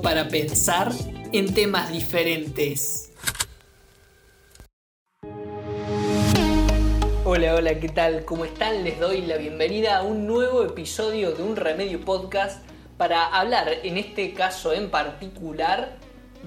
para 0.00 0.28
pensar 0.28 0.92
en 1.32 1.52
temas 1.52 1.90
diferentes. 1.90 3.12
Hola, 7.24 7.56
hola, 7.56 7.80
¿qué 7.80 7.88
tal? 7.88 8.24
¿Cómo 8.24 8.44
están? 8.44 8.84
Les 8.84 9.00
doy 9.00 9.22
la 9.22 9.38
bienvenida 9.38 9.96
a 9.96 10.02
un 10.02 10.28
nuevo 10.28 10.62
episodio 10.62 11.32
de 11.32 11.42
Un 11.42 11.56
Remedio 11.56 12.00
Podcast 12.04 12.62
para 12.96 13.26
hablar, 13.26 13.68
en 13.82 13.98
este 13.98 14.34
caso 14.34 14.72
en 14.72 14.88
particular, 14.88 15.96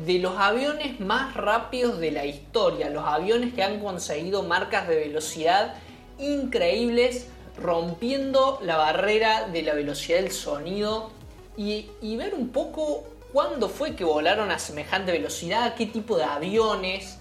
de 0.06 0.20
los 0.20 0.38
aviones 0.38 1.02
más 1.02 1.34
rápidos 1.34 2.00
de 2.00 2.12
la 2.12 2.26
historia, 2.26 2.90
los 2.90 3.04
aviones 3.04 3.54
que 3.54 3.64
han 3.64 3.82
conseguido 3.82 4.44
marcas 4.44 4.88
de 4.88 4.96
velocidad 4.96 5.74
increíbles, 6.20 7.28
rompiendo 7.62 8.60
la 8.64 8.78
barrera 8.78 9.50
de 9.50 9.62
la 9.62 9.74
velocidad 9.74 10.22
del 10.22 10.32
sonido 10.32 11.12
y, 11.58 12.16
ver 12.18 12.34
un 12.34 12.50
poco 12.50 13.04
cuándo 13.32 13.70
fue 13.70 13.96
que 13.96 14.04
volaron 14.04 14.52
a 14.52 14.60
semejante 14.60 15.12
velocidad, 15.12 15.76
qué 15.76 15.86
tipo 15.86 16.18
de 16.18 16.24
aviones, 16.24 17.20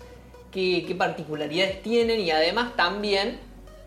qué, 0.50 0.84
qué 0.86 0.94
particularidades 0.94 1.82
tienen 1.82 2.20
y 2.20 2.30
además 2.30 2.76
también 2.76 3.38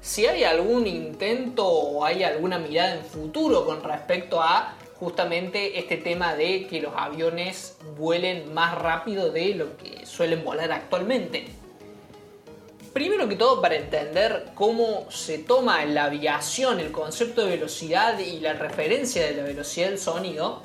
si 0.02 0.28
hay 0.28 0.44
algún 0.44 0.86
intento 0.88 1.68
o 1.68 2.06
hay 2.06 2.24
alguna 2.24 2.60
mirada 2.60 2.96
en 2.96 3.04
futuro 3.04 3.66
con 3.66 3.84
respecto 3.84 4.42
a 4.42 4.76
justamente 5.00 5.80
este 5.80 5.98
tema 5.98 6.36
de 6.36 6.68
que 6.68 6.82
los 6.82 6.94
aviones 6.96 7.78
vuelen 7.98 8.54
más 8.54 8.76
rápido 8.76 9.32
de 9.32 9.56
lo 9.56 9.78
que 9.78 10.06
suelen 10.06 10.44
volar 10.44 10.72
actualmente. 10.72 11.65
Primero 12.96 13.28
que 13.28 13.36
todo, 13.36 13.62
para 13.62 13.76
entender 13.76 14.52
cómo 14.56 15.12
se 15.12 15.38
toma 15.40 15.84
en 15.84 15.94
la 15.94 16.06
aviación 16.06 16.80
el 16.80 16.94
concepto 16.94 17.44
de 17.44 17.50
velocidad 17.50 18.18
y 18.20 18.40
la 18.40 18.54
referencia 18.54 19.26
de 19.26 19.36
la 19.36 19.44
velocidad 19.44 19.90
del 19.90 20.00
sonido, 20.00 20.64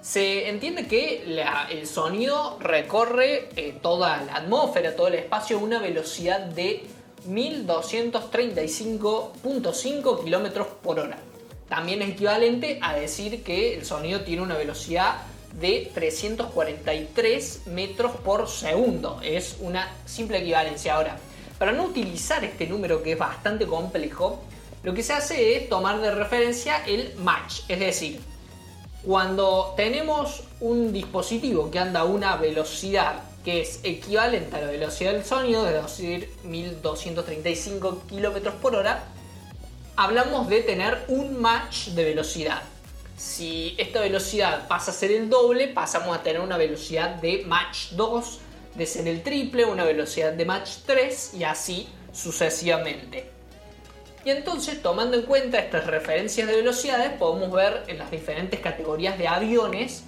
se 0.00 0.48
entiende 0.48 0.86
que 0.86 1.24
el 1.70 1.86
sonido 1.88 2.56
recorre 2.60 3.48
eh, 3.56 3.76
toda 3.82 4.22
la 4.22 4.36
atmósfera, 4.36 4.94
todo 4.94 5.08
el 5.08 5.16
espacio 5.16 5.58
a 5.58 5.60
una 5.60 5.80
velocidad 5.80 6.38
de 6.38 6.84
1235.5 7.28 10.22
km 10.22 10.66
por 10.84 11.00
hora. 11.00 11.18
También 11.68 12.00
es 12.00 12.10
equivalente 12.10 12.78
a 12.80 12.94
decir 12.94 13.42
que 13.42 13.74
el 13.74 13.84
sonido 13.84 14.20
tiene 14.20 14.42
una 14.42 14.56
velocidad 14.56 15.16
de 15.60 15.90
343 15.92 17.66
metros 17.66 18.12
por 18.24 18.48
segundo. 18.48 19.18
Es 19.20 19.56
una 19.58 19.92
simple 20.04 20.38
equivalencia. 20.38 20.94
Ahora, 20.94 21.18
para 21.58 21.72
no 21.72 21.84
utilizar 21.84 22.44
este 22.44 22.66
número 22.66 23.02
que 23.02 23.12
es 23.12 23.18
bastante 23.18 23.66
complejo, 23.66 24.42
lo 24.82 24.94
que 24.94 25.02
se 25.02 25.12
hace 25.12 25.56
es 25.56 25.68
tomar 25.68 26.00
de 26.00 26.14
referencia 26.14 26.84
el 26.86 27.14
match. 27.16 27.60
Es 27.68 27.80
decir, 27.80 28.20
cuando 29.02 29.74
tenemos 29.76 30.42
un 30.60 30.92
dispositivo 30.92 31.70
que 31.70 31.78
anda 31.78 32.00
a 32.00 32.04
una 32.04 32.36
velocidad 32.36 33.22
que 33.44 33.60
es 33.60 33.80
equivalente 33.84 34.56
a 34.56 34.60
la 34.60 34.66
velocidad 34.66 35.12
del 35.12 35.24
sonido, 35.24 35.68
es 35.68 35.80
decir, 35.80 36.28
1235 36.42 38.02
km 38.08 38.52
por 38.54 38.74
hora, 38.74 39.04
hablamos 39.94 40.48
de 40.48 40.62
tener 40.62 41.04
un 41.08 41.40
match 41.40 41.88
de 41.88 42.04
velocidad. 42.04 42.62
Si 43.16 43.76
esta 43.78 44.00
velocidad 44.00 44.66
pasa 44.66 44.90
a 44.90 44.94
ser 44.94 45.12
el 45.12 45.30
doble, 45.30 45.68
pasamos 45.68 46.16
a 46.16 46.22
tener 46.22 46.40
una 46.40 46.56
velocidad 46.56 47.14
de 47.14 47.44
match 47.46 47.92
2, 47.92 48.40
ser 48.84 49.08
el 49.08 49.22
triple, 49.22 49.64
una 49.64 49.84
velocidad 49.84 50.34
de 50.34 50.44
match 50.44 50.78
3 50.84 51.34
y 51.34 51.44
así 51.44 51.88
sucesivamente. 52.12 53.30
Y 54.24 54.30
entonces, 54.30 54.82
tomando 54.82 55.16
en 55.16 55.22
cuenta 55.22 55.60
estas 55.60 55.86
referencias 55.86 56.48
de 56.48 56.56
velocidades, 56.56 57.12
podemos 57.12 57.50
ver 57.52 57.84
en 57.86 57.96
las 57.96 58.10
diferentes 58.10 58.58
categorías 58.60 59.16
de 59.16 59.28
aviones 59.28 60.02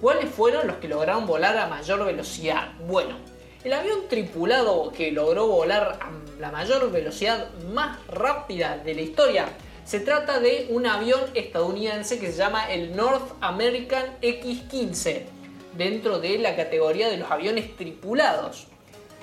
cuáles 0.00 0.30
fueron 0.30 0.66
los 0.66 0.76
que 0.76 0.88
lograron 0.88 1.26
volar 1.26 1.56
a 1.58 1.68
mayor 1.68 2.04
velocidad. 2.04 2.72
Bueno, 2.88 3.16
el 3.62 3.72
avión 3.72 4.08
tripulado 4.08 4.90
que 4.90 5.12
logró 5.12 5.46
volar 5.48 5.98
a 6.00 6.10
la 6.40 6.50
mayor 6.50 6.90
velocidad 6.90 7.50
más 7.72 7.98
rápida 8.08 8.78
de 8.78 8.94
la 8.94 9.02
historia 9.02 9.48
se 9.84 10.00
trata 10.00 10.38
de 10.38 10.66
un 10.70 10.86
avión 10.86 11.20
estadounidense 11.34 12.18
que 12.18 12.30
se 12.30 12.38
llama 12.38 12.70
el 12.72 12.94
North 12.94 13.32
American 13.40 14.04
X-15 14.20 15.37
dentro 15.78 16.18
de 16.18 16.38
la 16.38 16.54
categoría 16.54 17.08
de 17.08 17.16
los 17.16 17.30
aviones 17.30 17.74
tripulados. 17.76 18.66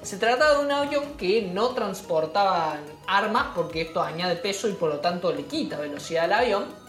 Se 0.02 0.18
trata 0.18 0.58
de 0.58 0.66
un 0.66 0.72
avión 0.72 1.16
que 1.18 1.44
no 1.44 1.70
transportaba 1.70 2.80
armas 3.06 3.48
porque 3.54 3.82
esto 3.82 4.02
añade 4.02 4.38
peso 4.38 4.68
y 4.68 4.74
por 4.74 4.90
lo 4.90 5.00
tanto 5.00 5.32
le 5.32 5.44
quita 5.46 5.78
velocidad 5.78 6.26
al 6.26 6.34
avión 6.34 6.86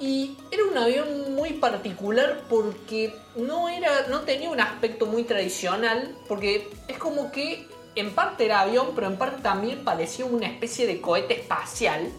y 0.00 0.34
era 0.50 0.64
un 0.64 0.78
avión 0.78 1.34
muy 1.34 1.52
particular 1.52 2.44
porque 2.48 3.14
no, 3.36 3.68
era, 3.68 4.06
no 4.08 4.20
tenía 4.20 4.48
un 4.48 4.58
aspecto 4.58 5.04
muy 5.04 5.24
tradicional, 5.24 6.16
porque 6.26 6.70
es 6.88 6.96
como 6.96 7.30
que 7.30 7.68
en 7.94 8.14
parte 8.14 8.46
era 8.46 8.60
avión, 8.62 8.92
pero 8.94 9.08
en 9.08 9.18
parte 9.18 9.42
también 9.42 9.84
parecía 9.84 10.24
una 10.24 10.46
especie 10.46 10.86
de 10.86 11.02
cohete 11.02 11.40
espacial. 11.40 12.10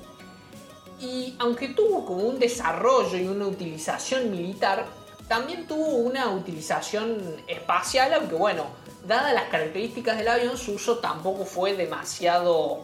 Y 1.00 1.34
aunque 1.40 1.70
tuvo 1.70 2.06
como 2.06 2.22
un 2.26 2.38
desarrollo 2.38 3.18
y 3.18 3.28
una 3.28 3.48
utilización 3.48 4.30
militar, 4.30 4.86
también 5.31 5.66
tuvo 5.66 5.96
una 5.96 6.30
utilización 6.30 7.18
espacial, 7.47 8.14
aunque 8.16 8.36
bueno, 8.36 8.66
dadas 9.08 9.34
las 9.34 9.46
características 9.46 10.18
del 10.18 10.28
avión, 10.28 10.58
su 10.58 10.74
uso 10.74 10.97
tampoco 10.97 11.46
fue 11.46 11.74
demasiado 11.74 12.81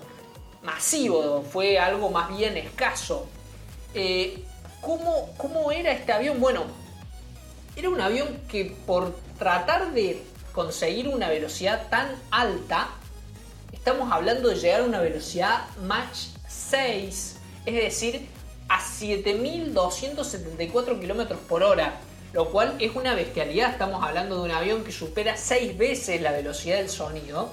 masivo, 0.64 1.44
fue 1.52 1.78
algo 1.78 2.10
más 2.10 2.30
bien 2.30 2.56
escaso. 2.56 3.28
Eh, 3.94 4.46
¿Cómo, 4.80 5.74
era 5.74 5.92
este 5.92 6.14
avión? 6.14 6.40
Bueno, 6.40 6.64
era 7.76 7.90
un 7.90 8.00
avión 8.00 8.40
que 8.48 8.78
por 8.86 9.14
tratar 9.38 9.92
de 9.92 10.24
conseguir 10.54 11.10
una 11.10 11.28
velocidad 11.28 11.90
tan 11.90 12.16
alta, 12.32 12.88
estamos 13.74 14.10
hablando 14.10 14.48
de 14.48 14.56
llegar 14.56 14.80
a 14.80 14.86
una 14.86 15.02
velocidad 15.02 15.66
Mach 15.84 16.16
6, 16.48 17.40
es 17.66 17.76
decir, 17.76 18.26
a 18.70 18.80
7.274 18.80 21.02
km 21.02 21.36
por 21.40 21.64
hora, 21.64 22.00
lo 22.34 22.50
cual 22.50 22.76
es 22.80 22.96
una 22.96 23.16
bestialidad. 23.16 23.72
Estamos 23.72 24.04
hablando 24.04 24.38
de 24.38 24.50
un 24.50 24.52
avión 24.52 24.84
que 24.84 24.92
supera 24.92 25.38
6 25.38 25.78
veces 25.78 26.22
la 26.22 26.32
velocidad 26.32 26.78
del 26.78 26.90
sonido. 26.90 27.52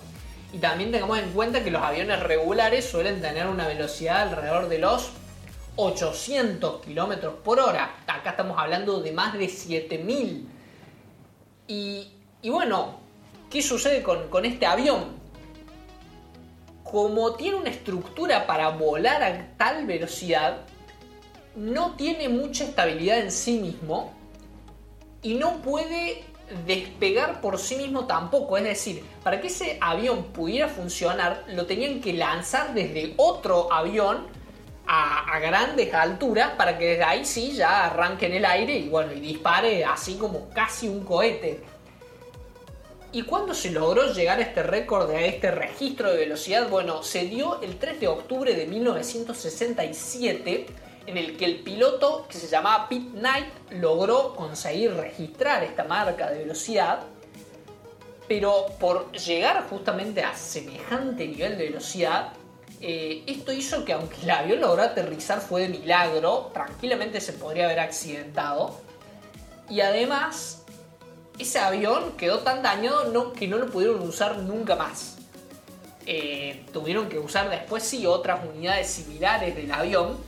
Y 0.53 0.59
también 0.59 0.93
tengamos 0.93 1.19
en 1.19 1.31
cuenta 1.33 1.65
que 1.65 1.71
los 1.71 1.83
aviones 1.83 2.21
regulares 2.21 2.85
suelen 2.85 3.21
tener 3.21 3.47
una 3.47 3.67
velocidad 3.67 4.23
alrededor 4.23 4.69
de 4.69 4.79
los 4.79 5.11
800 5.77 6.83
kilómetros 6.83 7.35
por 7.43 7.59
hora. 7.59 7.97
Acá 8.07 8.31
estamos 8.31 8.59
hablando 8.59 9.01
de 9.01 9.13
más 9.13 9.37
de 9.37 9.49
7000. 9.49 10.49
Y, 11.67 12.09
y 12.43 12.51
bueno, 12.51 13.01
¿qué 13.51 13.63
sucede 13.63 14.03
con, 14.03 14.29
con 14.29 14.45
este 14.45 14.67
avión? 14.67 15.25
Como 16.85 17.35
tiene 17.35 17.57
una 17.57 17.71
estructura 17.71 18.47
para 18.47 18.69
volar 18.69 19.23
a 19.23 19.57
tal 19.57 19.87
velocidad, 19.87 20.59
no 21.57 21.97
tiene 21.97 22.29
mucha 22.29 22.65
estabilidad 22.65 23.19
en 23.19 23.33
sí 23.33 23.59
mismo 23.59 24.13
y 25.25 25.35
no 25.35 25.61
puede 25.63 26.23
despegar 26.67 27.41
por 27.41 27.59
sí 27.59 27.77
mismo 27.77 28.07
tampoco. 28.07 28.57
Es 28.57 28.65
decir, 28.65 29.03
para 29.25 29.41
que 29.41 29.49
ese 29.49 29.79
avión 29.81 30.27
pudiera 30.27 30.69
funcionar, 30.69 31.45
lo 31.49 31.67
tenían 31.67 32.01
que 32.01 32.13
lanzar 32.13 32.73
desde 32.75 33.15
otro 33.17 33.73
avión 33.73 34.27
a, 34.87 35.39
grandes 35.41 35.93
alturas 35.95 36.53
para 36.57 36.79
que 36.79 36.91
desde 36.91 37.05
ahí 37.05 37.25
sí 37.25 37.53
ya 37.53 37.87
arranque 37.87 38.27
en 38.27 38.35
el 38.35 38.45
aire 38.45 38.77
y 38.77 38.89
bueno, 38.89 39.13
y 39.13 39.21
dispare 39.21 39.85
así 39.85 40.17
como 40.17 40.49
casi 40.51 40.89
un 40.89 41.05
cohete. 41.05 41.61
¿Y 43.13 43.23
cuándo 43.23 43.55
se 43.55 43.71
logró 43.71 44.13
llegar 44.13 44.39
a 44.39 44.43
este 44.43 44.63
récord, 44.63 45.11
a 45.11 45.21
este 45.21 45.51
registro 45.51 46.11
de 46.11 46.19
velocidad? 46.19 46.69
Bueno, 46.69 47.03
se 47.03 47.25
dio 47.27 47.63
el 47.63 47.79
3 47.79 48.01
de 48.01 48.09
octubre 48.09 48.55
de 48.55 48.67
1967, 48.67 50.67
en 51.07 51.19
el 51.19 51.37
que 51.37 51.45
el 51.45 51.61
piloto, 51.61 52.27
que 52.29 52.39
se 52.39 52.49
llamaba 52.49 52.89
Pete 52.89 53.19
Knight, 53.19 53.47
logró 53.71 54.35
conseguir 54.35 54.95
registrar 54.95 55.63
esta 55.63 55.85
marca 55.85 56.31
de 56.31 56.39
velocidad. 56.39 57.01
Pero 58.27 58.67
por 58.81 59.13
llegar 59.13 59.67
justamente 59.69 60.23
a 60.23 60.35
semejante 60.35 61.27
nivel 61.27 61.59
de 61.59 61.65
velocidad, 61.67 62.33
eh, 62.81 63.23
esto 63.27 63.53
hizo 63.53 63.85
que 63.85 63.93
aunque 63.93 64.23
el 64.23 64.31
avión 64.31 64.61
logró 64.61 64.83
aterrizar 64.83 65.41
fue 65.41 65.63
de 65.63 65.69
milagro, 65.69 66.51
tranquilamente 66.53 67.21
se 67.21 67.35
podría 67.35 67.67
haber 67.67 67.81
accidentado. 67.81 68.81
Y 69.69 69.81
además, 69.81 70.63
ese 71.39 71.59
avión 71.59 72.13
quedó 72.17 72.41
tan 72.41 72.63
dañado 72.63 73.33
que 73.33 73.49
no 73.49 73.59
lo 73.59 73.71
pudieron 73.71 74.01
usar 74.03 74.39
nunca 74.39 74.77
más. 74.77 75.17
Eh, 76.07 76.67
tuvieron 76.73 77.09
que 77.09 77.19
usar 77.19 77.49
después 77.49 77.83
sí 77.83 78.07
otras 78.07 78.41
unidades 78.45 78.89
similares 78.89 79.57
del 79.57 79.73
avión, 79.73 80.19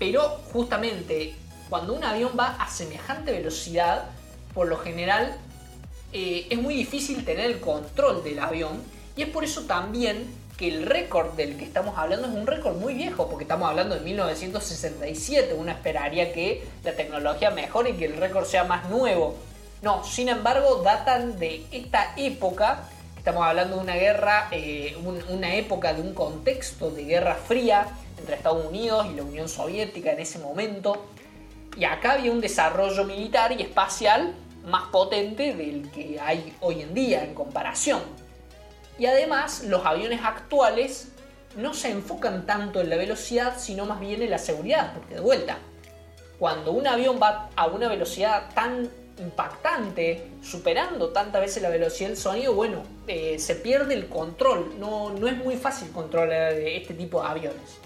pero 0.00 0.40
justamente 0.52 1.34
cuando 1.68 1.92
un 1.92 2.02
avión 2.02 2.32
va 2.36 2.56
a 2.58 2.68
semejante 2.68 3.30
velocidad, 3.30 4.06
por 4.54 4.66
lo 4.66 4.78
general 4.78 5.36
eh, 6.12 6.46
es 6.50 6.58
muy 6.58 6.74
difícil 6.74 7.24
tener 7.24 7.44
el 7.44 7.60
control 7.60 8.24
del 8.24 8.40
avión 8.40 8.82
y 9.14 9.22
es 9.22 9.28
por 9.28 9.44
eso 9.44 9.62
también 9.66 10.26
que 10.56 10.68
el 10.68 10.86
récord 10.86 11.34
del 11.34 11.58
que 11.58 11.64
estamos 11.64 11.98
hablando 11.98 12.28
es 12.28 12.34
un 12.34 12.46
récord 12.46 12.76
muy 12.76 12.94
viejo, 12.94 13.28
porque 13.28 13.44
estamos 13.44 13.68
hablando 13.68 13.94
de 13.94 14.00
1967, 14.00 15.54
uno 15.54 15.70
esperaría 15.70 16.32
que 16.32 16.66
la 16.82 16.92
tecnología 16.92 17.50
mejore 17.50 17.90
y 17.90 17.92
que 17.94 18.06
el 18.06 18.16
récord 18.16 18.46
sea 18.46 18.64
más 18.64 18.88
nuevo. 18.88 19.36
No, 19.82 20.04
sin 20.04 20.28
embargo, 20.28 20.82
datan 20.82 21.38
de 21.38 21.64
esta 21.72 22.12
época. 22.16 22.84
Estamos 23.16 23.42
hablando 23.46 23.76
de 23.76 23.82
una 23.82 23.94
guerra, 23.94 24.48
eh, 24.50 24.96
una 25.28 25.54
época 25.54 25.94
de 25.94 26.02
un 26.02 26.12
contexto 26.12 26.90
de 26.90 27.04
guerra 27.04 27.34
fría 27.34 27.86
entre 28.20 28.36
Estados 28.36 28.64
Unidos 28.64 29.06
y 29.10 29.16
la 29.16 29.22
Unión 29.22 29.48
Soviética 29.48 30.12
en 30.12 30.20
ese 30.20 30.38
momento. 30.38 31.06
Y 31.76 31.84
acá 31.84 32.12
había 32.12 32.30
un 32.32 32.40
desarrollo 32.40 33.04
militar 33.04 33.52
y 33.52 33.62
espacial 33.62 34.34
más 34.64 34.84
potente 34.90 35.54
del 35.54 35.90
que 35.90 36.18
hay 36.20 36.54
hoy 36.60 36.82
en 36.82 36.94
día 36.94 37.24
en 37.24 37.34
comparación. 37.34 38.00
Y 38.98 39.06
además 39.06 39.64
los 39.64 39.84
aviones 39.86 40.20
actuales 40.22 41.08
no 41.56 41.74
se 41.74 41.90
enfocan 41.90 42.46
tanto 42.46 42.80
en 42.80 42.90
la 42.90 42.96
velocidad, 42.96 43.58
sino 43.58 43.86
más 43.86 43.98
bien 43.98 44.22
en 44.22 44.30
la 44.30 44.38
seguridad, 44.38 44.92
porque 44.94 45.14
de 45.14 45.20
vuelta, 45.20 45.58
cuando 46.38 46.72
un 46.72 46.86
avión 46.86 47.18
va 47.20 47.50
a 47.56 47.66
una 47.66 47.88
velocidad 47.88 48.52
tan 48.54 48.88
impactante, 49.18 50.30
superando 50.42 51.10
tantas 51.10 51.40
veces 51.40 51.62
la 51.62 51.68
velocidad 51.68 52.10
del 52.10 52.18
sonido, 52.18 52.54
bueno, 52.54 52.82
eh, 53.06 53.38
se 53.38 53.54
pierde 53.54 53.94
el 53.94 54.08
control, 54.08 54.74
no, 54.78 55.10
no 55.10 55.28
es 55.28 55.36
muy 55.36 55.56
fácil 55.56 55.90
controlar 55.90 56.52
este 56.52 56.94
tipo 56.94 57.20
de 57.20 57.28
aviones. 57.28 57.80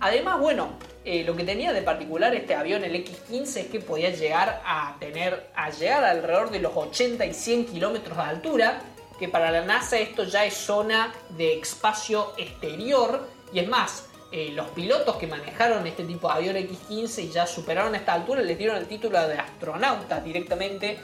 Además, 0.00 0.40
bueno, 0.40 0.70
eh, 1.04 1.24
lo 1.24 1.36
que 1.36 1.44
tenía 1.44 1.74
de 1.74 1.82
particular 1.82 2.34
este 2.34 2.54
avión, 2.54 2.82
el 2.84 2.94
X-15, 2.96 3.56
es 3.60 3.66
que 3.66 3.80
podía 3.80 4.08
llegar 4.10 4.62
a 4.64 4.96
tener, 4.98 5.50
a 5.54 5.68
llegar 5.68 6.04
alrededor 6.04 6.50
de 6.50 6.58
los 6.58 6.72
80 6.74 7.26
y 7.26 7.34
100 7.34 7.66
kilómetros 7.66 8.16
de 8.16 8.22
altura, 8.22 8.80
que 9.18 9.28
para 9.28 9.50
la 9.50 9.62
NASA 9.62 9.98
esto 9.98 10.24
ya 10.24 10.46
es 10.46 10.54
zona 10.54 11.12
de 11.36 11.58
espacio 11.58 12.32
exterior, 12.38 13.28
y 13.52 13.58
es 13.58 13.68
más, 13.68 14.06
eh, 14.32 14.52
los 14.54 14.68
pilotos 14.68 15.16
que 15.16 15.26
manejaron 15.26 15.86
este 15.86 16.04
tipo 16.04 16.28
de 16.28 16.34
avión 16.34 16.56
X-15 16.56 17.24
y 17.24 17.30
ya 17.30 17.46
superaron 17.46 17.94
esta 17.94 18.14
altura 18.14 18.40
les 18.40 18.56
dieron 18.56 18.76
el 18.76 18.86
título 18.86 19.28
de 19.28 19.34
astronautas 19.34 20.24
directamente, 20.24 20.98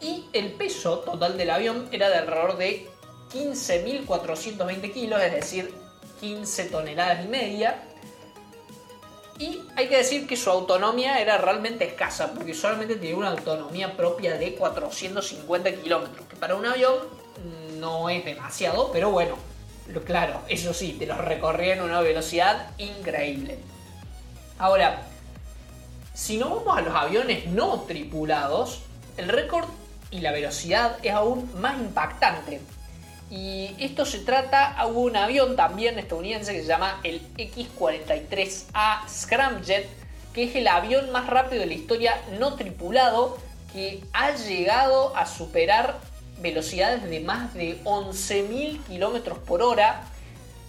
y 0.00 0.26
el 0.32 0.52
peso 0.52 1.00
total 1.00 1.36
del 1.36 1.50
avión 1.50 1.88
era 1.90 2.08
de 2.08 2.18
alrededor 2.18 2.56
de 2.56 2.86
15.420 3.32 4.92
kilos, 4.92 5.20
es 5.20 5.32
decir, 5.32 5.74
15 6.20 6.66
toneladas 6.66 7.24
y 7.24 7.28
media, 7.28 7.82
y 9.38 9.62
hay 9.76 9.88
que 9.88 9.96
decir 9.96 10.26
que 10.26 10.36
su 10.36 10.50
autonomía 10.50 11.20
era 11.20 11.38
realmente 11.38 11.84
escasa, 11.84 12.32
porque 12.32 12.54
solamente 12.54 12.96
tenía 12.96 13.16
una 13.16 13.30
autonomía 13.30 13.96
propia 13.96 14.36
de 14.36 14.54
450 14.54 15.72
kilómetros, 15.76 16.26
que 16.26 16.36
para 16.36 16.54
un 16.54 16.66
avión 16.66 16.94
no 17.78 18.08
es 18.08 18.24
demasiado, 18.24 18.90
pero 18.92 19.10
bueno, 19.10 19.36
claro, 20.04 20.42
eso 20.48 20.72
sí, 20.72 20.96
te 20.98 21.06
los 21.06 21.18
recorría 21.18 21.74
en 21.74 21.82
una 21.82 22.00
velocidad 22.00 22.70
increíble. 22.78 23.58
Ahora, 24.58 25.02
si 26.14 26.36
no 26.36 26.56
vamos 26.56 26.78
a 26.78 26.82
los 26.82 26.94
aviones 26.94 27.46
no 27.46 27.80
tripulados, 27.80 28.82
el 29.16 29.28
récord 29.28 29.66
y 30.10 30.20
la 30.20 30.30
velocidad 30.30 30.98
es 31.02 31.12
aún 31.12 31.50
más 31.60 31.78
impactante. 31.78 32.60
Y 33.32 33.74
esto 33.78 34.04
se 34.04 34.18
trata 34.18 34.72
a 34.72 34.84
un 34.84 35.16
avión 35.16 35.56
también 35.56 35.98
estadounidense 35.98 36.52
que 36.52 36.60
se 36.60 36.66
llama 36.66 37.00
el 37.02 37.22
X-43A 37.38 39.08
Scramjet, 39.08 39.88
que 40.34 40.44
es 40.44 40.54
el 40.54 40.68
avión 40.68 41.10
más 41.12 41.28
rápido 41.28 41.60
de 41.60 41.66
la 41.66 41.72
historia 41.72 42.20
no 42.38 42.56
tripulado 42.56 43.38
que 43.72 44.04
ha 44.12 44.32
llegado 44.32 45.16
a 45.16 45.24
superar 45.24 45.98
velocidades 46.42 47.08
de 47.08 47.20
más 47.20 47.54
de 47.54 47.82
11.000 47.84 48.82
km 48.82 49.38
por 49.38 49.62
hora 49.62 50.02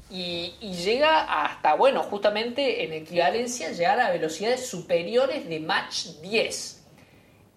y, 0.09 0.53
y, 0.61 0.75
llega 0.75 1.43
hasta, 1.43 1.73
bueno, 1.73 2.03
justamente 2.03 2.85
en 2.85 2.93
equivalencia, 2.93 3.71
llegar 3.71 3.99
a 3.99 4.11
velocidades 4.11 4.69
superiores 4.69 5.49
de 5.49 5.59
Mach 5.59 6.05
10. 6.21 6.82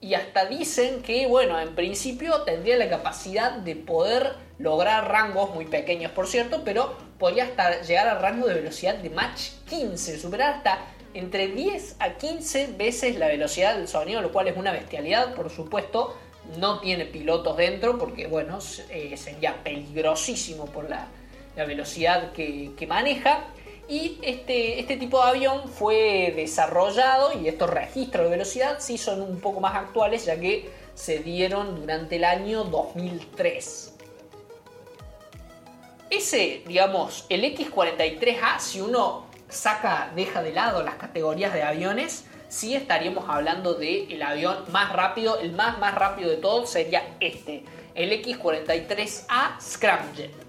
Y 0.01 0.15
hasta 0.15 0.45
dicen 0.47 1.03
que, 1.03 1.27
bueno, 1.27 1.59
en 1.59 1.75
principio 1.75 2.43
tendría 2.43 2.77
la 2.77 2.89
capacidad 2.89 3.53
de 3.53 3.77
poder 3.77 4.35
lograr 4.59 5.09
rangos 5.09 5.55
muy 5.55 5.67
pequeños, 5.67 6.13
por 6.13 6.27
cierto, 6.27 6.63
pero 6.65 6.97
podría 7.19 7.45
hasta 7.45 7.83
llegar 7.83 8.09
al 8.09 8.21
rango 8.21 8.47
de 8.47 8.55
velocidad 8.55 8.95
de 8.97 9.11
Mach 9.11 9.39
15, 9.69 10.19
superar 10.19 10.55
hasta 10.55 10.79
entre 11.17 11.49
10 11.49 11.97
a 11.99 12.11
15 12.11 12.75
veces 12.77 13.19
la 13.19 13.29
velocidad 13.29 13.77
del 13.77 13.89
sonido, 13.89 14.21
lo 14.21 14.33
cual 14.33 14.49
es 14.49 14.57
una 14.57 14.73
bestialidad, 14.73 15.35
por 15.35 15.51
supuesto. 15.51 16.17
No 16.59 16.79
tiene 16.79 17.07
pilotos 17.07 17.57
dentro 17.57 17.99
porque, 17.99 18.27
bueno, 18.29 18.59
eh, 18.91 19.17
sería 19.17 19.63
peligrosísimo 19.65 20.67
por 20.67 20.89
la, 20.89 21.09
velocidad 21.57 22.33
que, 22.33 22.87
maneja. 22.87 23.45
Y 23.89 24.19
este, 24.23 24.81
este 24.81 24.97
tipo 24.97 25.23
de 25.23 25.31
avión 25.31 25.69
fue 25.69 26.33
desarrollado 26.35 27.39
y 27.41 27.47
estos 27.47 27.71
registros 27.71 28.25
de 28.25 28.31
velocidad 28.31 28.79
sí 28.81 28.99
son 28.99 29.23
un 29.23 29.41
poco 29.41 29.61
más 29.61 29.77
actuales 29.77 30.25
ya 30.25 30.39
que 30.41 30.69
se 30.95 31.21
dieron 31.21 31.81
durante 31.81 32.17
el 32.17 32.25
año 32.25 32.65
2003. 32.65 33.93
Ese, 36.11 36.63
digamos, 36.67 37.27
el 37.29 37.45
X-43A, 37.45 38.59
si 38.59 38.81
uno 38.81 39.27
saca, 39.49 40.11
deja 40.17 40.43
de 40.43 40.53
lado 40.53 40.83
las 40.83 40.95
categorías 40.95 41.53
de 41.53 41.63
aviones, 41.63 42.25
sí 42.49 42.75
estaríamos 42.75 43.29
hablando 43.29 43.75
del 43.75 44.11
el 44.13 44.23
avión 44.23 44.57
más 44.71 44.93
rápido, 44.93 45.39
el 45.39 45.53
más 45.53 45.79
más 45.79 45.95
rápido 45.95 46.31
de 46.31 46.37
todos 46.37 46.71
sería 46.71 47.17
este, 47.21 47.65
el 47.95 48.13
X-43A 48.13 49.61
Scramjet. 49.61 50.46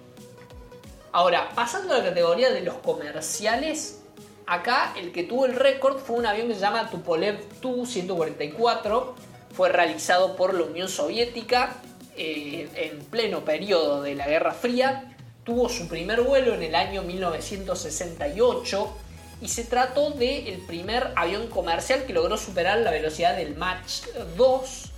Ahora, 1.12 1.50
pasando 1.56 1.94
a 1.94 2.00
la 2.00 2.04
categoría 2.04 2.52
de 2.52 2.62
los 2.62 2.76
comerciales, 2.76 4.02
acá 4.46 4.94
el 4.98 5.12
que 5.12 5.24
tuvo 5.24 5.46
el 5.46 5.56
récord 5.56 5.98
fue 6.00 6.18
un 6.18 6.26
avión 6.26 6.48
que 6.48 6.56
se 6.56 6.62
llama 6.62 6.90
Tupolev 6.90 7.44
Tu-144, 7.62 9.14
fue 9.54 9.70
realizado 9.70 10.36
por 10.36 10.54
la 10.54 10.64
Unión 10.64 10.90
Soviética 10.90 11.78
eh, 12.16 12.70
en 12.76 13.00
pleno 13.06 13.46
periodo 13.46 14.02
de 14.02 14.16
la 14.16 14.28
Guerra 14.28 14.54
Fría. 14.54 15.16
Tuvo 15.44 15.70
su 15.70 15.88
primer 15.88 16.22
vuelo 16.22 16.54
en 16.54 16.64
el 16.64 16.76
año 16.76 17.04
1968 17.04 18.98
y 19.42 19.48
se 19.50 19.64
trató 19.64 20.12
del 20.12 20.60
primer 20.66 21.12
avión 21.16 21.48
comercial 21.48 22.06
que 22.06 22.14
logró 22.14 22.38
superar 22.38 22.80
la 22.80 22.92
velocidad 22.92 23.36
del 23.38 23.56
Mach 23.56 24.04
2, 24.36 24.92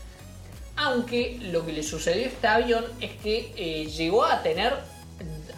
aunque 0.77 1.37
lo 1.41 1.65
que 1.65 1.73
le 1.73 1.83
sucedió 1.83 2.25
a 2.25 2.29
este 2.29 2.47
avión 2.47 2.85
es 3.01 3.11
que 3.21 3.51
eh, 3.57 3.85
llegó 3.87 4.23
a 4.23 4.41
tener, 4.41 4.73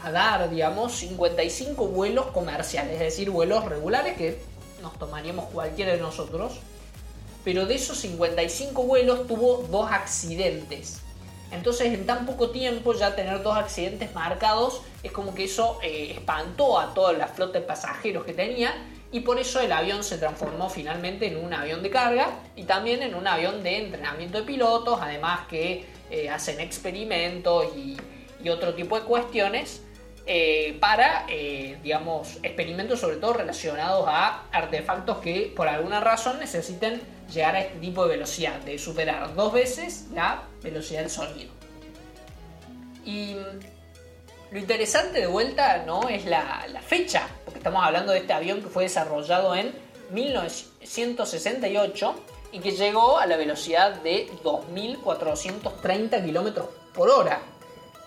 a 0.03 0.12
dar, 0.12 0.50
digamos, 0.50 0.93
55 0.96 1.88
vuelos 1.88 2.27
comerciales, 2.27 2.93
es 2.93 3.00
decir, 3.00 3.29
vuelos 3.29 3.65
regulares 3.65 4.17
que 4.17 4.39
nos 4.81 4.98
tomaríamos 4.98 5.46
cualquiera 5.46 5.93
de 5.93 6.00
nosotros, 6.00 6.60
pero 7.43 7.65
de 7.65 7.75
esos 7.75 7.98
55 8.00 8.84
vuelos 8.84 9.27
tuvo 9.27 9.67
dos 9.70 9.91
accidentes. 9.91 11.01
Entonces 11.51 11.93
en 11.93 12.05
tan 12.05 12.25
poco 12.25 12.50
tiempo 12.50 12.93
ya 12.93 13.15
tener 13.15 13.43
dos 13.43 13.58
accidentes 13.58 14.13
marcados 14.15 14.81
es 15.03 15.12
como 15.12 15.36
que 15.36 15.43
eso 15.43 15.79
eh, 15.84 16.13
espantó 16.15 16.79
a 16.79 16.93
toda 16.93 17.13
la 17.13 17.27
flota 17.27 17.60
de 17.60 17.65
pasajeros 17.65 18.24
que 18.24 18.34
tenía 18.34 18.74
y 19.12 19.20
por 19.20 19.38
eso 19.39 19.60
el 19.60 19.72
avión 19.74 20.03
se 20.03 20.17
transformó 20.17 20.70
finalmente 20.70 21.27
en 21.27 21.43
un 21.43 21.53
avión 21.53 21.84
de 21.84 21.89
carga 21.89 22.29
y 22.55 22.63
también 22.63 23.03
en 23.03 23.13
un 23.13 23.27
avión 23.27 23.62
de 23.62 23.77
entrenamiento 23.84 24.38
de 24.39 24.46
pilotos, 24.46 25.00
además 25.01 25.48
que 25.50 25.86
eh, 26.10 26.29
hacen 26.29 26.60
experimentos 26.62 27.65
y, 27.75 27.98
otro 28.50 28.74
tipo 28.74 29.00
de 29.00 29.05
cuestiones 29.05 29.84
eh, 30.25 30.77
para, 30.79 31.25
digamos, 31.81 32.37
experimentos 32.43 32.99
sobre 32.99 33.17
todo 33.17 33.33
relacionados 33.33 34.05
a 34.07 34.43
artefactos 34.51 35.17
que 35.17 35.51
por 35.55 35.67
alguna 35.67 35.99
razón 35.99 36.39
necesiten 36.39 37.01
llegar 37.31 37.55
a 37.55 37.61
este 37.61 37.79
tipo 37.79 38.05
de 38.05 38.17
velocidad, 38.17 38.59
de 38.61 38.77
superar 38.77 39.33
dos 39.35 39.53
veces 39.53 40.07
la 40.13 40.43
velocidad 40.61 40.99
del 41.01 41.09
sonido. 41.09 41.51
Y 43.03 43.35
lo 44.51 44.59
interesante 44.59 45.21
de 45.21 45.27
vuelta 45.27 45.83
no 45.85 46.09
es 46.09 46.25
la, 46.25 46.65
fecha, 46.85 47.29
porque 47.45 47.59
estamos 47.59 47.85
hablando 47.85 48.11
de 48.11 48.19
este 48.19 48.33
avión 48.33 48.61
que 48.61 48.67
fue 48.67 48.83
desarrollado 48.83 49.55
en 49.55 49.73
1968 50.11 52.15
y 52.51 52.59
que 52.59 52.71
llegó 52.71 53.17
a 53.17 53.25
la 53.27 53.37
velocidad 53.37 53.93
de 54.01 54.29
2.430 54.43 56.25
km 56.25 56.65
por 56.93 57.09
hora, 57.09 57.39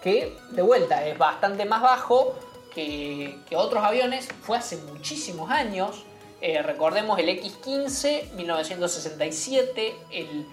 que 0.05 0.37
de 0.51 0.61
vuelta 0.61 1.07
es 1.07 1.17
bastante 1.17 1.65
más 1.65 1.81
bajo 1.81 2.35
que, 2.75 3.39
otros 3.57 3.83
aviones, 3.83 4.29
fue 4.43 4.59
hace 4.59 4.77
muchísimos 4.77 5.51
años, 5.51 6.05
eh, 6.43 6.61
recordemos 6.61 7.19
el 7.19 7.31
X15 7.31 8.33
1967, 8.33 9.95
el 10.11 10.47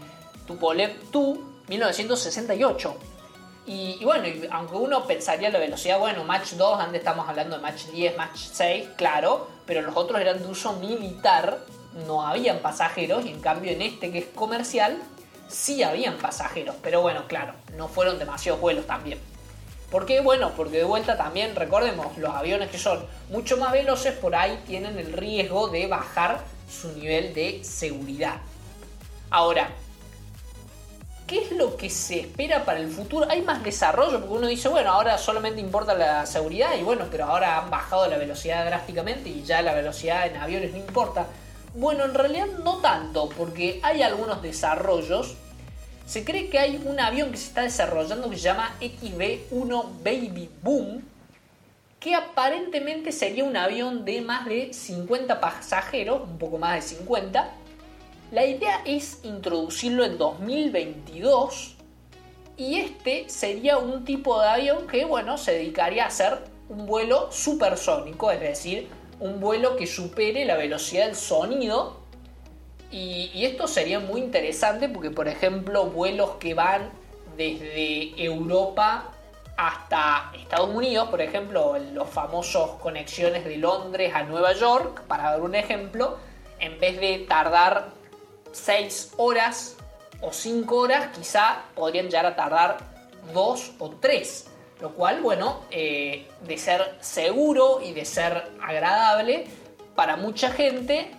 Tupolev 0.47 0.97
Tu 1.11 1.43
1968. 1.67 2.95
Y, 3.65 3.99
bueno, 4.05 4.27
aunque 4.51 4.75
uno 4.75 5.05
pensaría 5.05 5.49
la 5.49 5.59
velocidad, 5.59 5.99
bueno, 5.99 6.23
Match 6.23 6.53
2, 6.53 6.79
antes 6.79 6.99
estamos 6.99 7.27
hablando 7.27 7.57
de 7.57 7.61
Match 7.61 7.87
10, 7.87 8.17
Match 8.17 8.37
6, 8.53 8.89
claro, 8.95 9.49
pero 9.65 9.81
los 9.81 9.95
otros 9.97 10.21
eran 10.21 10.41
de 10.41 10.47
uso 10.47 10.73
militar, 10.73 11.59
no 12.07 12.25
habían 12.25 12.59
pasajeros, 12.59 13.25
y 13.25 13.29
en 13.29 13.41
cambio 13.41 13.71
en 13.71 13.81
este 13.81 14.11
que 14.11 14.19
es 14.19 14.25
comercial, 14.27 14.97
sí 15.49 15.83
habían 15.83 16.17
pasajeros, 16.17 16.75
pero 16.81 17.01
bueno, 17.01 17.25
claro, 17.27 17.53
no 17.75 17.89
fueron 17.89 18.17
demasiados 18.17 18.61
vuelos 18.61 18.87
también. 18.87 19.19
¿Por 19.91 20.05
qué? 20.05 20.21
Bueno, 20.21 20.53
porque 20.55 20.77
de 20.77 20.83
vuelta 20.85 21.17
también, 21.17 21.53
recordemos, 21.53 22.17
los 22.17 22.33
aviones 22.33 22.71
que 22.71 22.77
son 22.77 23.05
mucho 23.29 23.57
más 23.57 23.73
veloces 23.73 24.13
por 24.13 24.33
ahí 24.33 24.63
tienen 24.65 24.97
el 24.97 25.11
riesgo 25.11 25.67
de 25.67 25.85
bajar 25.87 26.39
su 26.69 26.93
nivel 26.93 27.33
de 27.33 27.61
seguridad. 27.65 28.37
Ahora, 29.29 29.69
¿qué 31.27 31.39
es 31.39 31.51
lo 31.51 31.75
que 31.75 31.89
se 31.89 32.21
espera 32.21 32.63
para 32.63 32.79
el 32.79 32.89
futuro? 32.89 33.27
¿Hay 33.29 33.41
más 33.41 33.61
desarrollo? 33.63 34.21
Porque 34.21 34.33
uno 34.33 34.47
dice, 34.47 34.69
bueno, 34.69 34.91
ahora 34.91 35.17
solamente 35.17 35.59
importa 35.59 35.93
la 35.93 36.25
seguridad 36.25 36.73
y 36.79 36.83
bueno, 36.83 37.07
pero 37.11 37.25
ahora 37.25 37.57
han 37.57 37.69
bajado 37.69 38.07
la 38.07 38.17
velocidad 38.17 38.65
drásticamente 38.65 39.27
y 39.27 39.43
ya 39.43 39.61
la 39.61 39.73
velocidad 39.73 40.25
en 40.25 40.37
aviones 40.37 40.71
no 40.71 40.77
importa. 40.77 41.27
Bueno, 41.73 42.05
en 42.05 42.13
realidad 42.13 42.47
no 42.63 42.77
tanto, 42.77 43.27
porque 43.27 43.81
hay 43.83 44.01
algunos 44.03 44.41
desarrollos. 44.41 45.35
Se 46.05 46.25
cree 46.25 46.49
que 46.49 46.59
hay 46.59 46.81
un 46.85 46.99
avión 46.99 47.31
que 47.31 47.37
se 47.37 47.47
está 47.47 47.61
desarrollando 47.61 48.29
que 48.29 48.35
se 48.35 48.43
llama 48.43 48.75
XB-1 48.81 49.85
Baby 50.03 50.49
Boom, 50.61 51.03
que 51.99 52.15
aparentemente 52.15 53.11
sería 53.11 53.43
un 53.43 53.55
avión 53.55 54.03
de 54.03 54.21
más 54.21 54.45
de 54.45 54.73
50 54.73 55.39
pasajeros, 55.39 56.23
un 56.23 56.37
poco 56.37 56.57
más 56.57 56.75
de 56.75 56.81
50. 56.97 57.51
La 58.31 58.45
idea 58.45 58.81
es 58.85 59.19
introducirlo 59.23 60.03
en 60.03 60.17
2022 60.17 61.75
y 62.57 62.77
este 62.77 63.29
sería 63.29 63.77
un 63.77 64.03
tipo 64.03 64.41
de 64.41 64.47
avión 64.47 64.87
que, 64.87 65.05
bueno, 65.05 65.37
se 65.37 65.53
dedicaría 65.53 66.05
a 66.05 66.07
hacer 66.07 66.39
un 66.69 66.85
vuelo 66.85 67.31
supersónico, 67.31 68.31
es 68.31 68.39
decir, 68.39 68.87
un 69.19 69.39
vuelo 69.39 69.75
que 69.75 69.85
supere 69.87 70.45
la 70.45 70.57
velocidad 70.57 71.05
del 71.05 71.15
sonido. 71.15 72.00
Y, 72.91 73.45
esto 73.45 73.67
sería 73.67 73.99
muy 73.99 74.19
interesante 74.21 74.89
porque, 74.89 75.11
por 75.11 75.27
ejemplo, 75.27 75.85
vuelos 75.85 76.31
que 76.39 76.53
van 76.53 76.91
desde 77.37 78.21
Europa 78.21 79.13
hasta 79.55 80.31
Estados 80.35 80.69
Unidos, 80.69 81.09
por 81.09 81.21
ejemplo, 81.21 81.77
los 81.93 82.09
famosos 82.09 82.71
conexiones 82.81 83.45
de 83.45 83.57
Londres 83.57 84.11
a 84.13 84.23
Nueva 84.23 84.53
York, 84.53 85.03
para 85.07 85.31
dar 85.31 85.41
un 85.41 85.55
ejemplo, 85.55 86.17
en 86.59 86.79
vez 86.79 86.99
de 86.99 87.19
tardar 87.19 87.89
6 88.51 89.13
horas 89.17 89.77
o 90.19 90.33
5 90.33 90.75
horas, 90.75 91.15
quizá 91.15 91.63
podrían 91.75 92.07
llegar 92.07 92.25
a 92.25 92.35
tardar 92.35 92.77
2 93.33 93.71
o 93.79 93.89
3. 93.91 94.47
Lo 94.81 94.89
cual, 94.93 95.21
bueno, 95.21 95.61
eh, 95.69 96.27
de 96.41 96.57
ser 96.57 96.97
seguro 96.99 97.81
y 97.83 97.93
de 97.93 98.03
ser 98.03 98.51
agradable 98.61 99.45
para 99.95 100.15
mucha 100.15 100.49
gente, 100.49 101.11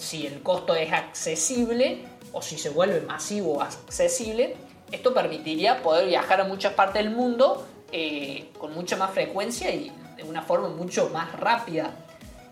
si 0.00 0.26
el 0.26 0.42
costo 0.42 0.74
es 0.74 0.92
accesible 0.92 1.98
o 2.32 2.40
si 2.40 2.58
se 2.58 2.70
vuelve 2.70 3.02
masivo 3.02 3.62
accesible, 3.62 4.56
esto 4.90 5.12
permitiría 5.12 5.82
poder 5.82 6.06
viajar 6.06 6.40
a 6.40 6.44
muchas 6.44 6.72
partes 6.72 7.04
del 7.04 7.14
mundo 7.14 7.66
eh, 7.92 8.48
con 8.58 8.72
mucha 8.72 8.96
más 8.96 9.10
frecuencia 9.10 9.70
y 9.70 9.92
de 10.16 10.22
una 10.22 10.42
forma 10.42 10.68
mucho 10.68 11.10
más 11.10 11.38
rápida. 11.38 11.92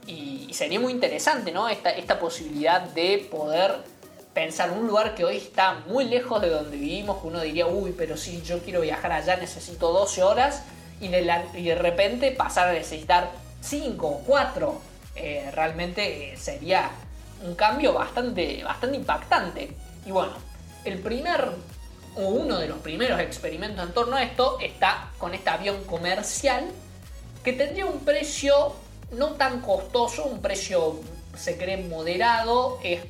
Y, 0.06 0.52
sería 0.52 0.80
muy 0.80 0.92
interesante, 0.92 1.52
¿no? 1.52 1.68
Esta, 1.68 1.90
esta 1.90 2.18
posibilidad 2.18 2.80
de 2.80 3.26
poder 3.30 3.76
pensar 4.34 4.70
un 4.70 4.86
lugar 4.86 5.14
que 5.14 5.24
hoy 5.24 5.36
está 5.36 5.82
muy 5.86 6.04
lejos 6.04 6.40
de 6.40 6.48
donde 6.48 6.76
vivimos, 6.76 7.20
que 7.20 7.26
uno 7.28 7.40
diría, 7.40 7.66
uy, 7.66 7.94
pero 7.96 8.16
si 8.16 8.42
yo 8.42 8.58
quiero 8.60 8.80
viajar 8.80 9.12
allá 9.12 9.36
necesito 9.36 9.92
12 9.92 10.22
horas, 10.22 10.62
y 11.00 11.08
de, 11.08 11.42
y 11.54 11.64
de 11.64 11.74
repente 11.76 12.30
pasar 12.32 12.68
a 12.68 12.72
necesitar 12.72 13.30
5 13.60 14.06
o 14.06 14.18
4. 14.26 14.80
realmente 15.52 16.32
eh, 16.32 16.36
sería 16.36 16.90
un 17.44 17.54
cambio 17.54 17.94
bastante, 17.94 18.62
bastante 18.64 18.96
impactante. 18.96 19.70
Y 20.06 20.10
bueno, 20.10 20.32
el 20.84 20.98
primer 20.98 21.48
o 22.16 22.22
uno 22.22 22.58
de 22.58 22.68
los 22.68 22.78
primeros 22.78 23.20
experimentos 23.20 23.86
en 23.86 23.94
torno 23.94 24.16
a 24.16 24.22
esto 24.22 24.58
está 24.60 25.10
con 25.18 25.34
este 25.34 25.50
avión 25.50 25.84
comercial 25.84 26.64
que 27.44 27.52
tendría 27.52 27.86
un 27.86 28.00
precio 28.00 28.74
no 29.12 29.32
tan 29.32 29.60
costoso, 29.60 30.24
un 30.24 30.42
precio 30.42 31.00
se 31.36 31.56
cree 31.56 31.76
moderado, 31.76 32.78
es 32.82 33.00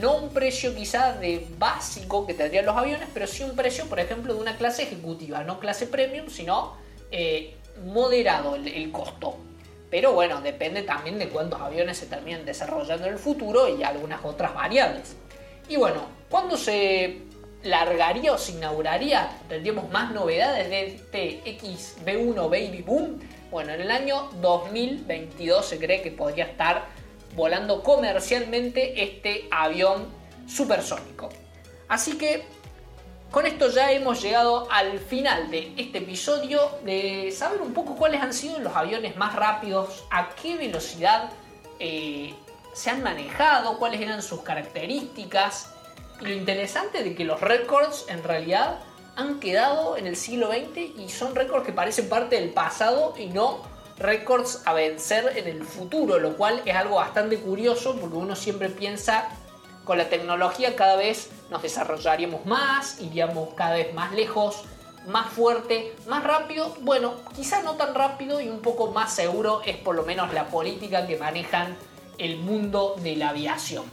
no 0.00 0.16
un 0.16 0.30
precio 0.30 0.74
quizá 0.74 1.12
de 1.14 1.46
básico 1.58 2.26
que 2.26 2.34
tendrían 2.34 2.66
los 2.66 2.76
aviones, 2.76 3.08
pero 3.12 3.26
sí 3.26 3.42
un 3.42 3.56
precio, 3.56 3.86
por 3.86 3.98
ejemplo, 3.98 4.34
de 4.34 4.40
una 4.40 4.56
clase 4.56 4.84
ejecutiva, 4.84 5.42
no 5.42 5.58
clase 5.58 5.86
premium, 5.86 6.28
sino 6.28 6.74
eh, 7.10 7.56
moderado 7.84 8.56
el, 8.56 8.90
costo. 8.92 9.36
Pero 9.90 10.12
bueno, 10.12 10.40
depende 10.40 10.82
también 10.82 11.18
de 11.18 11.28
cuántos 11.28 11.60
aviones 11.60 11.98
se 11.98 12.06
terminen 12.06 12.44
desarrollando 12.44 13.06
en 13.06 13.12
el 13.12 13.18
futuro 13.18 13.68
y 13.68 13.82
algunas 13.82 14.24
otras 14.24 14.54
variables. 14.54 15.16
Y 15.68 15.76
bueno, 15.76 16.02
cuando 16.28 16.56
se 16.56 17.22
largaría 17.62 18.32
o 18.32 18.38
se 18.38 18.52
inauguraría, 18.52 19.30
tendríamos 19.48 19.90
más 19.90 20.12
novedades 20.12 20.68
de 20.68 20.86
este 20.86 21.42
XB1 21.44 22.50
Baby 22.50 22.82
Boom. 22.82 23.20
Bueno, 23.50 23.72
en 23.72 23.80
el 23.80 23.90
año 23.90 24.28
2022 24.40 25.66
se 25.66 25.78
cree 25.78 26.02
que 26.02 26.10
podría 26.10 26.44
estar 26.46 26.86
volando 27.34 27.82
comercialmente 27.82 29.02
este 29.02 29.48
avión 29.50 30.06
supersónico. 30.48 31.28
Así 31.88 32.18
que 32.18 32.44
con 33.30 33.44
esto 33.44 33.70
ya 33.70 33.92
hemos 33.92 34.22
llegado 34.22 34.68
al 34.70 34.98
final 34.98 35.50
de 35.50 35.72
este 35.76 35.98
episodio 35.98 36.60
de 36.84 37.32
saber 37.36 37.60
un 37.60 37.74
poco 37.74 37.96
cuáles 37.96 38.22
han 38.22 38.32
sido 38.32 38.58
los 38.60 38.74
aviones 38.74 39.16
más 39.16 39.34
rápidos, 39.34 40.04
a 40.10 40.30
qué 40.30 40.56
velocidad 40.56 41.30
eh, 41.78 42.34
se 42.72 42.90
han 42.90 43.02
manejado, 43.02 43.78
cuáles 43.78 44.00
eran 44.00 44.22
sus 44.22 44.42
características. 44.42 45.72
Lo 46.20 46.30
interesante 46.30 47.02
de 47.02 47.14
que 47.14 47.24
los 47.24 47.40
récords 47.40 48.06
en 48.08 48.22
realidad 48.22 48.78
han 49.16 49.40
quedado 49.40 49.96
en 49.96 50.06
el 50.06 50.16
siglo 50.16 50.48
XX 50.48 50.98
y 50.98 51.08
son 51.08 51.34
récords 51.34 51.66
que 51.66 51.72
parecen 51.72 52.08
parte 52.08 52.40
del 52.40 52.50
pasado 52.50 53.14
y 53.18 53.26
no 53.26 53.60
récords 53.98 54.62
a 54.66 54.74
vencer 54.74 55.32
en 55.36 55.46
el 55.46 55.64
futuro, 55.64 56.18
lo 56.18 56.36
cual 56.36 56.62
es 56.64 56.74
algo 56.74 56.96
bastante 56.96 57.38
curioso 57.38 57.96
porque 57.98 58.16
uno 58.16 58.36
siempre 58.36 58.68
piensa 58.68 59.28
con 59.86 59.96
la 59.96 60.08
tecnología 60.08 60.76
cada 60.76 60.96
vez 60.96 61.30
nos 61.48 61.62
desarrollaríamos 61.62 62.44
más, 62.44 63.00
iríamos 63.00 63.54
cada 63.54 63.76
vez 63.76 63.94
más 63.94 64.12
lejos, 64.12 64.64
más 65.06 65.32
fuerte, 65.32 65.94
más 66.08 66.24
rápido. 66.24 66.76
Bueno, 66.80 67.14
quizá 67.34 67.62
no 67.62 67.76
tan 67.76 67.94
rápido 67.94 68.40
y 68.40 68.48
un 68.48 68.60
poco 68.60 68.90
más 68.90 69.14
seguro 69.14 69.62
es 69.64 69.76
por 69.76 69.94
lo 69.94 70.02
menos 70.02 70.34
la 70.34 70.48
política 70.48 71.06
que 71.06 71.16
manejan 71.16 71.76
el 72.18 72.36
mundo 72.36 72.96
de 72.98 73.14
la 73.14 73.30
aviación. 73.30 73.84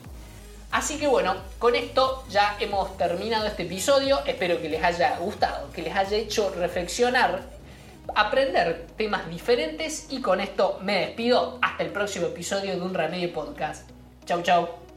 Así 0.71 0.97
que 0.97 1.05
bueno, 1.05 1.35
con 1.59 1.75
esto 1.75 2.23
ya 2.27 2.57
hemos 2.59 2.97
terminado 2.97 3.45
este 3.45 3.61
episodio. 3.63 4.21
Espero 4.25 4.59
que 4.59 4.69
les 4.69 4.83
haya 4.83 5.17
gustado, 5.19 5.71
que 5.71 5.83
les 5.83 5.95
haya 5.95 6.17
hecho 6.17 6.49
reflexionar, 6.49 7.43
aprender 8.15 8.87
temas 8.97 9.29
diferentes 9.29 10.07
y 10.09 10.21
con 10.21 10.41
esto 10.41 10.79
me 10.81 11.01
despido. 11.01 11.59
Hasta 11.61 11.83
el 11.83 11.91
próximo 11.91 12.25
episodio 12.25 12.71
de 12.71 12.81
Un 12.81 12.95
Remedio 12.95 13.31
Podcast. 13.31 13.87
Chau 14.25 14.41
chau. 14.41 14.92